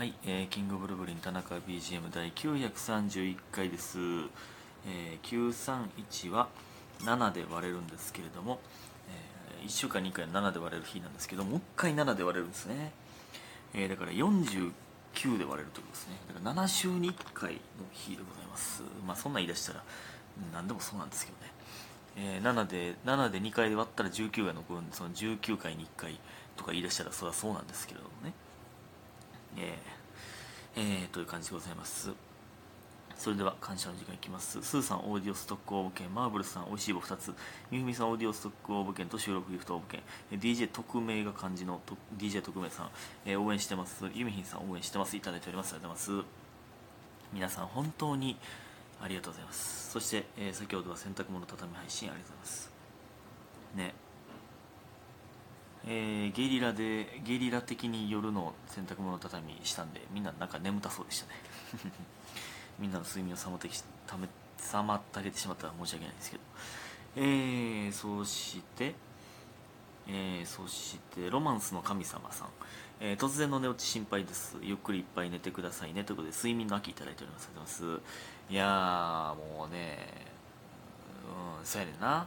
[0.00, 3.98] はい、えーキングブルブリン田中 BGM 第931回です、
[4.88, 6.48] えー931は
[7.04, 8.60] 7で割れるんですけれども、
[9.62, 12.92] え1週間に1回7で割れる日なんですけどもう1回7で割れるんですね、
[13.74, 14.72] えーだから49
[15.36, 16.16] で割れるということですね。
[16.28, 17.60] だから7週に1回の
[17.92, 18.82] 日でございます。
[19.06, 19.84] まあそんなん言い出したら
[20.54, 21.52] 何でもそうなんですけどね。
[22.16, 26.18] えー7で7で2回割ったら19が残るんでその19回に1回
[26.56, 28.32] とか言い出したらそれはそうなんですけれどもね。
[29.56, 32.12] えーえーという感じでございます。
[33.16, 34.62] それでは感謝の時間いきます。
[34.62, 37.34] スーさんオーディオストック応募券マーブルさんおいしい棒2つ。
[37.70, 41.82] みふみさんオーディオストック応募券と収録ギフト応募券えー DJ 特命が漢字の
[42.16, 42.90] DJ 特命さん、
[43.26, 44.10] えー応援してます。
[44.14, 45.16] ゆみひんさん応援してます。
[45.16, 45.74] いただいております。
[45.74, 46.28] ありがとうございます。
[47.32, 48.38] 皆さん本当に
[49.02, 49.90] ありがとうございます。
[49.90, 52.70] そして、えー先ほどは洗濯物畳配信ありがとうございます。
[53.74, 53.94] ね。
[55.86, 61.34] えーゲリラでゲリラ的に夜の洗濯物畳みしたんでみんななんか眠たそうでしたね。
[62.78, 63.68] みんなの睡眠を妨げ
[64.06, 64.28] ため
[64.58, 66.42] 妨げてしまったら申し訳ないんですけど。
[67.16, 68.94] えー、そして
[70.06, 72.48] えー、そしてロマンスの神様さん、
[73.00, 74.56] えー突然の寝落ち心配です。
[74.60, 76.04] ゆっくりいっぱい寝てくださいね。
[76.04, 77.46] ということで睡眠の秋いただいております。
[77.46, 80.26] ありがとうございますいやーもうね
[81.58, 82.26] うんそうやねんな。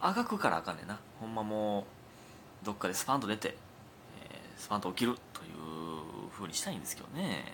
[0.00, 0.98] あがくからあかんねんな。
[1.20, 1.84] ほんまもう
[2.62, 3.56] どっかでスパンと寝て、
[4.22, 7.44] えースパンと起きるという風にしたいんですけどね。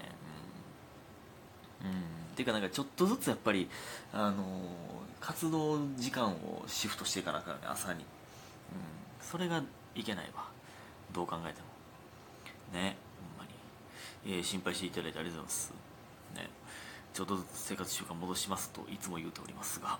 [1.82, 2.00] うん、うん、っ
[2.34, 3.68] ていうかなんかちょっとずつやっぱり
[4.12, 4.44] あのー
[5.20, 8.06] 活動時間をシフトしていかなかんね朝に、うん、
[9.22, 9.62] それが
[9.94, 10.44] いけないわ。
[11.14, 12.78] どう考えても。
[12.78, 12.96] ね。
[13.38, 15.72] ほんまに、えー心配していただいてありがとうございます。
[16.36, 16.50] ね。
[17.14, 19.98] ちょっとずつ生活習慣戻しますといつも言うておりますが。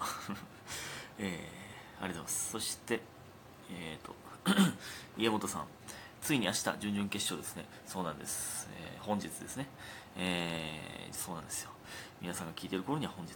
[1.19, 2.51] えーありがとうございます。
[2.51, 3.01] そして
[3.71, 4.15] えっ、と
[5.17, 5.65] 家元さん
[6.21, 7.67] ついに明日準々決勝ですね。
[7.87, 9.67] そうなんです、えー本日ですね。
[10.17, 11.71] えーそうなんですよ。
[12.23, 13.35] 皆さんが聞いてる頃には本日。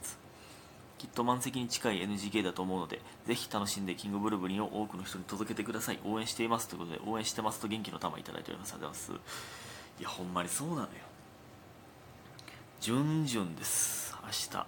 [0.97, 5.99] きっと満席に近い NGK だと思うのでぜひ楽しんでキングブルブリンを多くの人に届けてください。
[6.05, 6.69] 応援しています。
[6.69, 8.73] ということで応援してますと元気の玉いただいております。
[8.73, 9.31] ありがとうございます。
[10.01, 10.89] いやほんまにそうなのよ。
[12.81, 14.17] 準々です。
[14.23, 14.67] 明日。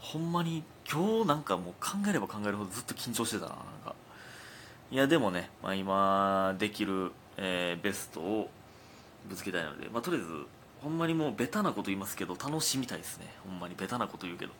[0.00, 3.94] ほんまに今日なんかもう考えれば考えるほどずっと緊張してたななんか。
[4.90, 8.50] いやでもね、まあ、今できる、えーベストを
[9.28, 10.28] ぶつけたいので、まあ、とりあえず
[10.80, 13.26] ほんまにもうベタなこと言いますけど楽しみたいですね。
[13.44, 14.52] ほんまにベタなこと言うけど。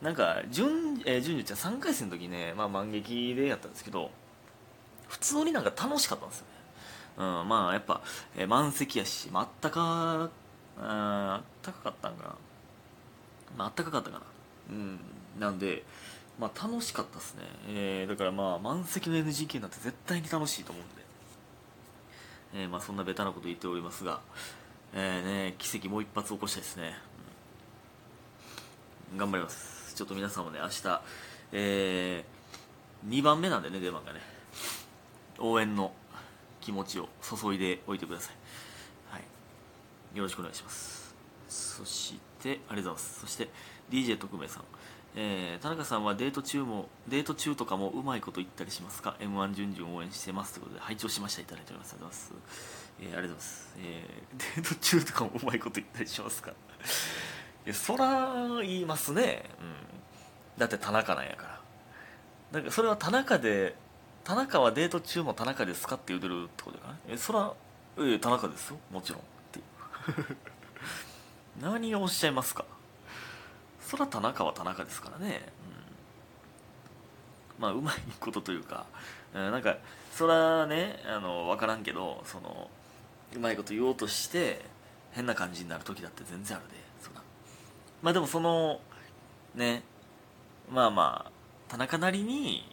[0.00, 4.10] なんか準,、えー、準々ちゃん3回戦の時ね、まあ、満劇でやったんですけど
[5.08, 6.52] 普通になんか楽しかったんですよね。
[7.18, 8.00] うん、まあやっぱ、
[8.36, 10.30] えー満席やし、まああったか
[10.80, 12.34] ああったかかったんかな、
[13.56, 14.24] まあったかかったかな。
[14.70, 14.98] うん
[15.38, 15.84] なんで
[16.42, 21.02] まあ楽しかったですね、えーだからまあ満席の NGK なんて絶対に楽しいと思うんで、
[22.64, 24.20] えーまあそんなベタなこと言っておりますが、
[24.92, 26.94] えーね、奇跡もう一発起こしたいですね、
[29.12, 29.18] うん。
[29.18, 29.94] 頑張ります。
[29.94, 31.00] ちょっと皆さんもね明日、
[31.52, 32.24] え
[33.08, 34.20] 2番目なんでね出番がね。
[35.38, 35.92] 応援の
[36.60, 38.34] 気持ちを注いでおいてください、
[39.10, 41.14] はい、よろしくお願いします。
[41.48, 43.20] そしてありがとうございます。
[43.20, 43.48] そして
[43.90, 44.64] DJ 特命さん。
[45.14, 51.94] えー田中さんはデート中もデート中とかもうまいこと言ったりしますか？m 1準々応援してますということで拝聴しましたいただいております。
[51.94, 56.50] ありがとうございます、えーありがとうございます、えーデート中とかもうまいこと言ったりしますか？
[56.50, 56.54] い
[57.68, 61.60] やそら言いますね、うん、だって田中なんやから。
[62.52, 63.74] なんかそれは田中で
[64.24, 67.52] 田中はデート中も田中ですかって言うてるってことかなえそら
[67.98, 68.78] ええ田中ですよ。
[68.90, 70.36] もちろんっていう。
[71.62, 72.64] 何をおっしゃいますか？
[73.92, 75.42] そら田中は田中ですからね、
[77.58, 78.86] うん、まあうまいことというか、
[79.34, 79.76] うんなんか
[80.14, 82.70] そらねあの分からんけどその
[83.36, 84.62] うまいこと言おうとして
[85.10, 87.20] 変な感じになる時だって全然あるでそら。
[88.00, 88.80] まあでもその
[89.54, 89.82] ね
[90.70, 91.30] まあまあ
[91.68, 92.64] 田中なりに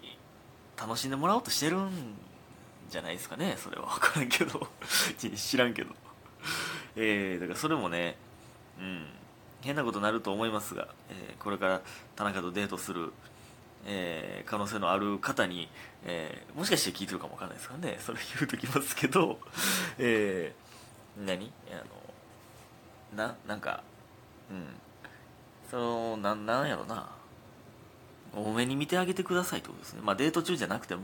[0.80, 1.91] 楽しんでもらおうとしてるん
[2.90, 3.88] じゃないですかねそれは。
[3.88, 4.69] 分からんけど。
[5.36, 5.94] 知らんけど。
[6.96, 8.15] えー、だからそれもね
[8.80, 9.19] うん。
[9.61, 11.81] 変なことになると思いますが、えーこれから
[12.15, 13.13] 田中とデートする、
[13.85, 15.69] えー可能性のある方に、
[16.06, 17.97] えーもしかして聞いてるかもわかんないですからね。
[18.00, 19.39] それ言うときますけど、
[19.97, 21.51] えー何？
[21.71, 21.75] あ
[23.15, 23.83] のななんか
[24.50, 24.65] うん。
[25.69, 27.09] そのななんやろな。
[28.35, 30.01] 多めに見てあげてくださいってことですね。
[30.03, 31.01] まあデート中じゃなくても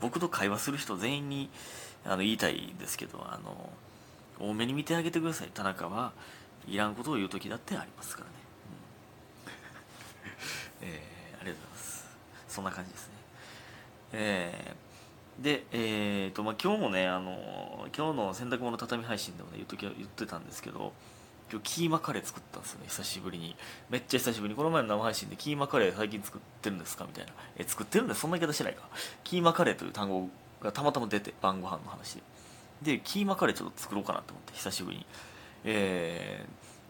[0.00, 1.50] 僕と会話する人全員に
[2.04, 3.72] あの言いたいですけどあの
[4.38, 5.48] 多めに見てあげてください。
[5.52, 6.12] 田中は
[6.66, 8.32] いらんことを言う時だってありますからね、
[10.82, 10.88] うん。
[10.88, 12.08] えーありがとうございます。
[12.48, 13.14] そんな感じですね。
[14.12, 14.74] え
[15.38, 20.92] で、えーとまあ、今日もねあの今日の洗濯物畳配信でもね言っとき言ってたんですけど
[21.50, 23.56] 今日キーマカレー作ったんですよね久しぶりに。
[23.88, 24.56] めっちゃ久しぶりに。
[24.56, 27.32] この前の生配信でキーマカレー最近作ってるんですかみたいな。
[27.56, 28.82] え作ってるんでそんな言い方してないか。
[29.24, 30.28] キーマカレーという単語
[30.60, 32.22] がたまたま出て晩ご飯の話で。
[32.82, 35.06] でキーマカレーちょっと作ろうかなと思って久しぶりに。
[35.64, 36.44] え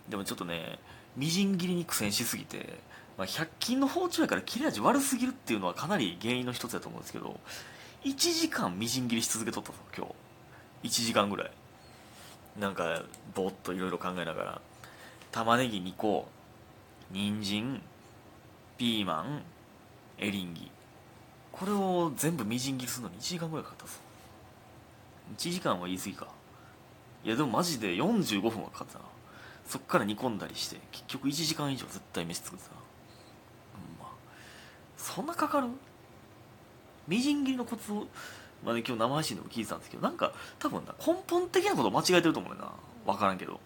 [0.08, 0.78] ー、でもちょっとね
[1.16, 2.78] みじん切りに苦戦しすぎて、
[3.16, 7.38] まあ、100均の包丁やから切れ味悪すぎるっていうのはかなり原因の一つだと思うんですけど
[8.04, 10.12] 1時間みじん切りし続けとったぞ今日。
[10.84, 11.50] 1時間ぐらい。
[12.58, 13.02] なんか
[13.34, 14.60] ぼっといろいろ考えながら。
[15.32, 16.28] 玉ねぎ2個
[17.10, 17.82] 人参
[18.76, 19.42] ピーマン
[20.18, 20.70] エリンギ。
[21.52, 23.92] これを全部みじん切りするのに1時間ぐらいかかったぞ。
[25.36, 26.28] 1時間は言い過ぎか。
[27.24, 29.04] いやでもマジで45分はかかったな。
[29.66, 32.80] そっから煮込んだりして結局1時間以上絶対飯作ってたな。
[32.80, 34.10] うんま。
[34.96, 35.68] そんなかかる？
[37.06, 38.06] みじん切りのコツを、
[38.64, 42.72] まあね、今日生配信でも聞いてたんですけどなんか多分な根本的なこと間違えてると思うねんな。
[43.06, 43.60] 分からんけど。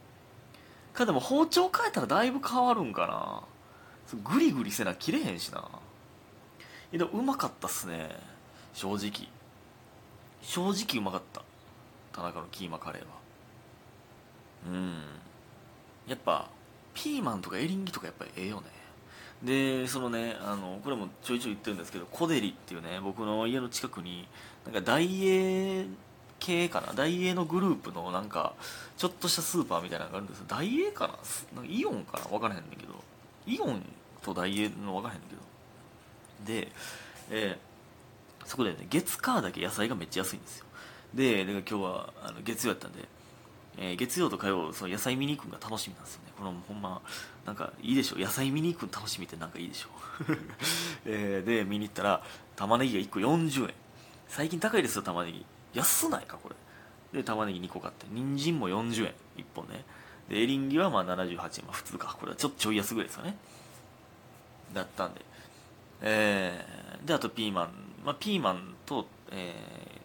[0.93, 3.43] かでも包丁変えたらだいぶ変わるんかな。
[4.25, 5.61] グリグリせな切れへんしな。
[6.93, 8.11] いやでもうまかったっすね。
[8.75, 9.29] 正直。
[10.43, 11.43] 正直うまかった。
[12.13, 13.22] 田中のキーマカレーは。
[14.67, 14.95] うん。
[16.07, 16.49] やっぱ
[16.95, 18.67] ピーマンとかエリンギとかやっぱりええよね。
[19.43, 24.29] でそのねあのこれもちょいちょい言ってるんですけどコデリっていうね僕の家の近くに
[24.65, 25.87] なんか大英
[26.39, 26.93] 系かな？
[26.93, 28.55] 大英のグループのなんか
[28.97, 30.45] ちょっとしたスーパーみたいなのがあるんですよ。
[30.49, 31.15] 大英かな？
[31.61, 32.25] なんかイオンかな？
[32.27, 32.95] 分からへんねんけど。
[33.47, 33.83] イオン
[34.23, 35.43] と大英の分からへんねんけど。
[36.45, 36.73] で、
[37.31, 40.67] えー、そこでね月火だけ野菜がめっちゃ安いんですよ。
[41.15, 43.01] でで今日はあの月曜やったんで
[43.79, 46.33] えー、月曜と火曜その野菜見に行くのが楽しみなんですよね。
[46.37, 47.01] このほんま
[47.47, 49.89] なんかいいでしょ野菜見に行くの楽しみってなんかいいでしょ、
[51.07, 52.23] えー、で見に行ったら
[52.57, 53.75] 玉ねぎが1個40円。
[54.29, 55.45] 最近高いですよ玉ねぎ。
[55.75, 56.55] 安ないかこれ。
[57.19, 59.15] で玉ねぎ2個買って人参も40円。
[59.37, 59.85] 1本ね。
[60.29, 62.17] でエリンギはまあ78円、まあ、普通か。
[62.19, 63.37] これはちょっとちょい安ぐらいですかね。
[64.73, 65.25] だったんで。
[66.03, 67.71] えー、であとピーマン、
[68.05, 70.02] まあ、ピーマンと、えー、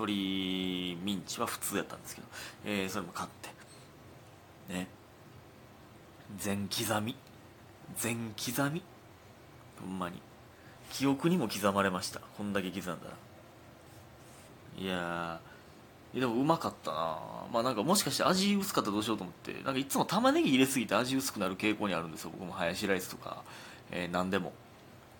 [0.00, 2.26] 鶏ミンチは普通やったんですけど、
[2.64, 3.28] えー、それも買っ
[4.68, 4.72] て。
[4.72, 4.88] ね。
[6.38, 7.16] 全刻み。
[7.96, 8.82] 全刻み。
[9.80, 10.22] ほんまに。
[10.92, 12.20] 記憶にも刻まれました。
[12.36, 13.00] こんだけ刻んだら。
[14.82, 15.40] いや
[16.14, 17.18] でもうまかったな。
[17.52, 19.52] まあなんかもしかして味薄かったらどうしようと思って。
[19.62, 22.30] なんかいつも玉ねぎ入れすぎて味薄くなる傾向にあるんですよ。
[22.32, 23.42] 僕もハヤシライスとか、
[23.90, 24.52] えー、何でも。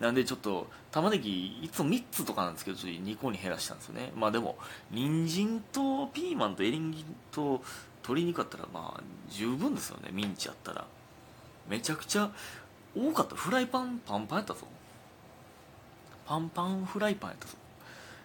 [0.01, 4.13] なんでちょっと玉ねぎいつも3つとかなんですけどちょっと2個に減らしたんですよね。
[4.17, 4.57] まあでも
[4.91, 7.63] 人参とピーマンとエリンギと
[8.03, 10.09] 鶏肉あったらまあ十分ですよね。
[10.11, 10.87] ミンチやったら。
[11.69, 12.31] めちゃくちゃ
[12.97, 13.37] 多かった。
[13.37, 14.61] フライパンパンパンやったぞ。
[16.27, 17.55] パンパンフライパンやったぞ。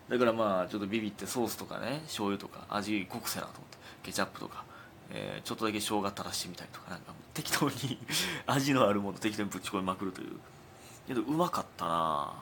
[0.10, 4.64] だからまあちょっとビビってソースとかね醤油とか味濃くせなと思ってケチャップとか、
[5.12, 7.98] えー、ちょっとだけ生姜垂らしてみたりとかなんか適当に
[8.46, 10.30] 味のあるもの適当にぶち込みまくるという。
[11.08, 12.34] けどうまかったな。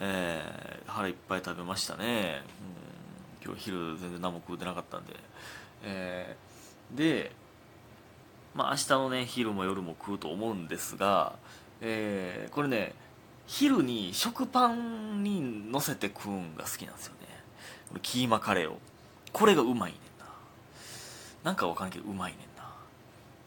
[0.00, 2.42] えー、腹いっぱい食べましたね、
[3.42, 5.14] うん、今日昼全然何も食うてなかったんで。
[5.84, 7.32] えー、で
[8.54, 11.34] まあ明日のね昼も夜も食うと思うんですが、
[11.80, 12.94] えー、これね
[13.46, 17.28] 昼に食パンにのせて食うんが好きなんですよね。
[18.00, 18.78] キーマカレーを。
[19.32, 20.26] これがうまいねんな。
[21.44, 22.64] なんかわかんないけどうまいねんな。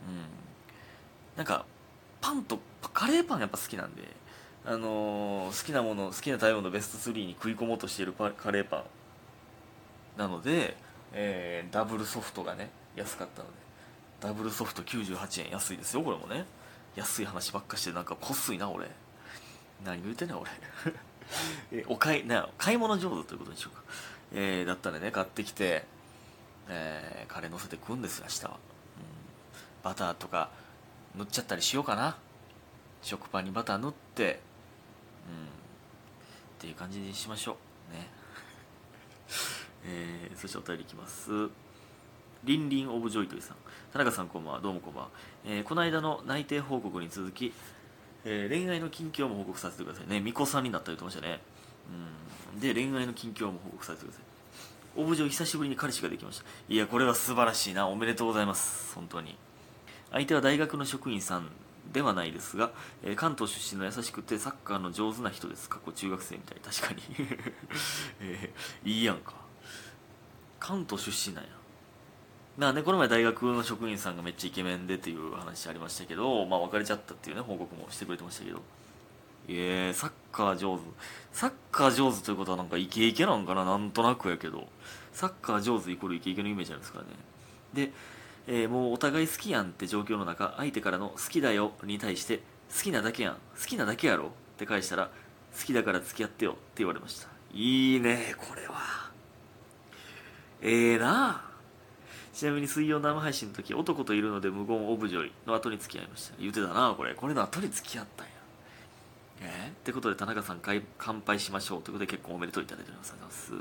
[0.07, 0.25] うん。
[1.37, 1.65] なんか
[2.21, 2.59] パンと
[2.93, 4.03] カレーパンやっぱ好きなんで。
[4.67, 8.83] あのー、好きなもの好きな食べ物ベスト3に食い込もうとしているカレーパン。
[10.17, 10.75] なので、
[11.13, 13.53] えー、ダブルソフトがね安かったので。
[14.21, 15.51] ダブルソフト98円。
[15.51, 16.45] 安いですよこれもね。
[16.95, 18.87] 安い話ばっかしてなんかこっすいな俺。
[19.85, 20.49] 何言うてんねん俺。
[21.71, 23.83] えお買いな買い物上手ということにしようか、
[24.33, 25.83] えー、だったらね買ってきて、
[26.69, 28.57] えー、カレー乗せて食うんですよ明日は、うん、
[29.83, 30.49] バターとか
[31.15, 32.17] 塗っちゃったりしようかな。
[33.03, 34.39] 食パンにバター塗って
[35.29, 37.57] っていう感じにしましょ
[37.91, 37.93] う。
[37.93, 38.07] ね。
[39.87, 41.49] えー、そしてお便りいきます。
[42.43, 43.57] リンリンオブジョイトイさん。
[43.91, 44.61] 田中さんこんばんは。
[44.61, 45.09] どうもこんばんは、
[45.45, 47.53] えー、この間の内定報告に続き、
[48.23, 50.07] えー、恋愛の近況も報告させてください。
[50.07, 51.41] ね巫女さんになったり言ってましたね。
[52.53, 52.59] うん。
[52.59, 54.23] で恋愛の近況も報告させてください。
[54.97, 56.45] オブジョイ久しぶりに彼氏ができました。
[56.69, 57.87] いやこれは素晴らしいな。
[57.87, 58.95] おめでとうございます。
[58.95, 59.37] 本当に。
[60.11, 61.51] 相手は大学の職員さん
[61.93, 62.71] ではないですが、
[63.03, 65.69] えー、関東出身の優しくてサッカーの上手な人です。
[65.69, 66.57] 過去中学生みたい。
[66.59, 67.01] 確かに、
[68.21, 69.33] えー、いいやんか。
[70.59, 71.49] 関東出身なんや。
[72.57, 78.61] まあねこの前大学の職員さんがめっちゃイケメンでっていう話ありましたけどまあ別れちゃったっていうね報告もしてくれてましたけど。
[79.47, 80.83] ええサッカー上手。
[81.31, 83.63] サッカー上手ということはなんかイケイケなんかな？
[83.63, 84.67] なんとなくやけど。
[85.11, 87.11] サッカー上手イコールイケイケのイメージあるんですからね。
[87.73, 87.91] で、
[88.47, 92.37] えーもうお互い好きやんって状況の中相手からの好きだよに対して
[92.75, 95.09] 好きなだけやん好きなだけやろって返したら
[95.57, 97.27] 好きだから付き合ってよって言われました。
[97.53, 98.35] いいね。
[98.37, 99.09] これは。
[100.61, 101.43] ええな
[102.33, 108.31] ちなみに水曜生配信の時男といるので無言オブジョイの後に付き合いました言ってたなこれこれの後に付き合ったんや。
[109.41, 113.53] えーってことで田中さん乾乾杯しましょうということで結婚おめでとういただいております。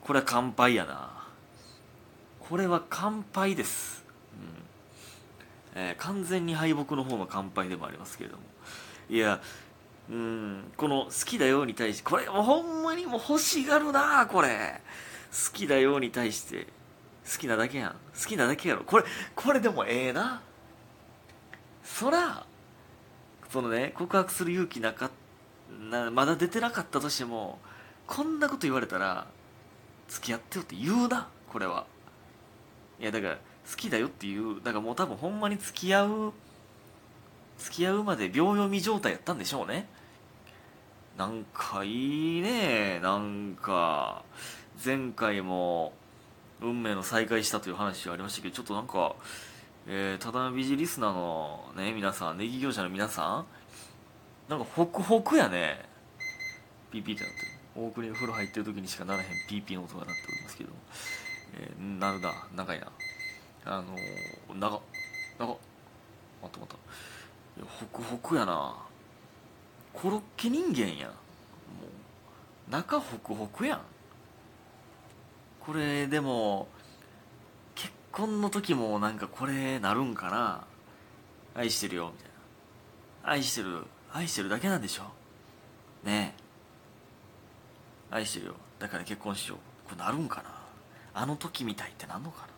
[0.00, 1.28] これは乾杯やな。
[2.40, 3.97] これは乾杯です、
[5.80, 8.42] えー完全に敗北の方の乾杯でもありますけれども。
[9.08, 9.40] いや
[10.10, 14.82] うんこの「好きだよ」に対してこれもうほんまにもう欲しがるなこれ。
[15.30, 16.66] 好きだよに対して
[17.30, 17.92] 好きなだけやん。
[17.92, 18.82] 好きなだけやろ。
[18.82, 19.04] これ
[19.36, 20.42] これでもええな。
[21.84, 22.44] そら
[23.50, 25.10] そのね告白する勇気なか
[25.90, 27.60] なまだ出てなかったとしても
[28.06, 29.26] こんなこと言われたら
[30.08, 31.86] 付き合ってよって言うなこれは。
[32.98, 33.38] いやだから
[33.70, 36.32] 好きだよっていうだからもう多分ほんまに付き合う
[37.58, 39.88] 付き合うまで秒読み状態やったんでしょうね。
[41.16, 44.22] なんかいいねなんか
[44.84, 45.92] 前回も
[46.60, 49.16] 運命の再会したという話がありましたけどちょっとなんか、
[49.88, 53.46] えー、ただの美人リスナーのね皆さんネギ業者の皆さん
[54.48, 55.84] なんかホクホクやね。
[56.90, 57.46] ピーピーってなってる。
[57.74, 60.70] 大国の風呂入ってる時にしかならへんピーピーの音が鳴っておりますけど、
[61.60, 62.86] えー、なるな長いな。
[63.64, 64.80] あのー、長っ。
[65.38, 65.56] 長っ。
[66.42, 66.76] またまた。
[67.64, 68.76] ホクホクやな。
[69.92, 71.12] コロッケ人間やも
[72.68, 72.70] う。
[72.70, 73.80] 中ホクホクやん。
[75.60, 76.68] これでも
[77.74, 80.64] 結婚の時もなんかこれなるんかな。
[81.54, 82.28] 愛してるよみたい
[83.24, 83.30] な。
[83.32, 85.02] 愛してる愛してるだけなんでしょ。
[86.04, 86.34] ね
[88.10, 88.14] え。
[88.14, 88.54] 愛してるよ。
[88.78, 89.58] だから結婚しよう。
[89.88, 90.50] これなるんかな。
[91.14, 92.57] あの時みたいってなんのかな。